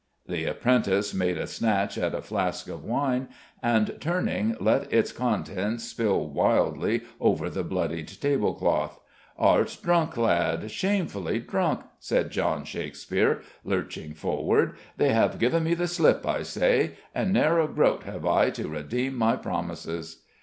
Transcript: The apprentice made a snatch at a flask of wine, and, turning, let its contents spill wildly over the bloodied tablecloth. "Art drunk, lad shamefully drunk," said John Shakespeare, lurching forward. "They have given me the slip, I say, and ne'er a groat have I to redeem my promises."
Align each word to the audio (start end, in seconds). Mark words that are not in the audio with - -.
The 0.27 0.45
apprentice 0.45 1.13
made 1.13 1.37
a 1.37 1.45
snatch 1.45 1.95
at 1.95 2.15
a 2.15 2.23
flask 2.23 2.67
of 2.67 2.83
wine, 2.83 3.27
and, 3.61 3.95
turning, 3.99 4.57
let 4.59 4.91
its 4.91 5.11
contents 5.11 5.83
spill 5.83 6.25
wildly 6.27 7.01
over 7.19 7.51
the 7.51 7.63
bloodied 7.63 8.07
tablecloth. 8.07 8.99
"Art 9.37 9.77
drunk, 9.83 10.17
lad 10.17 10.71
shamefully 10.71 11.37
drunk," 11.37 11.81
said 11.99 12.31
John 12.31 12.63
Shakespeare, 12.63 13.43
lurching 13.63 14.15
forward. 14.15 14.75
"They 14.97 15.13
have 15.13 15.37
given 15.37 15.63
me 15.63 15.75
the 15.75 15.87
slip, 15.87 16.25
I 16.25 16.41
say, 16.41 16.93
and 17.13 17.31
ne'er 17.31 17.59
a 17.59 17.67
groat 17.67 18.01
have 18.05 18.25
I 18.25 18.49
to 18.49 18.67
redeem 18.69 19.15
my 19.15 19.35
promises." 19.35 20.23